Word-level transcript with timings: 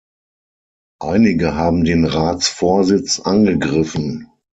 Einige 1.03 1.53
haben 1.53 1.83
den 1.83 2.05
Ratsvorsitz 2.05 3.19
angegriffen. 3.19 4.31